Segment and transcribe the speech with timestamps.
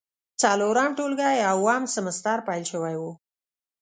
[0.41, 3.03] څلورم ټولګی او اووم سمستر پیل شوی و.